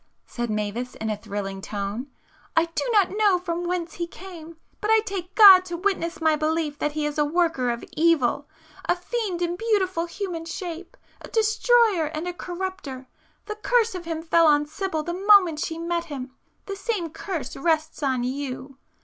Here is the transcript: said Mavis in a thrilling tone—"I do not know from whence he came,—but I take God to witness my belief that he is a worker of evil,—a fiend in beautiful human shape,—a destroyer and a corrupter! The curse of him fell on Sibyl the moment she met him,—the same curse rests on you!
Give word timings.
said 0.25 0.49
Mavis 0.49 0.95
in 0.95 1.11
a 1.11 1.15
thrilling 1.15 1.61
tone—"I 1.61 2.65
do 2.65 2.83
not 2.91 3.15
know 3.15 3.37
from 3.37 3.67
whence 3.67 3.93
he 3.93 4.07
came,—but 4.07 4.89
I 4.89 4.99
take 5.05 5.35
God 5.35 5.63
to 5.65 5.77
witness 5.77 6.19
my 6.19 6.35
belief 6.35 6.79
that 6.79 6.93
he 6.93 7.05
is 7.05 7.19
a 7.19 7.23
worker 7.23 7.69
of 7.69 7.83
evil,—a 7.95 8.95
fiend 8.95 9.43
in 9.43 9.55
beautiful 9.55 10.07
human 10.07 10.45
shape,—a 10.45 11.27
destroyer 11.27 12.05
and 12.05 12.27
a 12.27 12.33
corrupter! 12.33 13.05
The 13.45 13.53
curse 13.57 13.93
of 13.93 14.05
him 14.05 14.23
fell 14.23 14.47
on 14.47 14.65
Sibyl 14.65 15.03
the 15.03 15.13
moment 15.13 15.59
she 15.59 15.77
met 15.77 16.05
him,—the 16.05 16.75
same 16.75 17.11
curse 17.11 17.55
rests 17.55 18.01
on 18.01 18.23
you! 18.23 18.79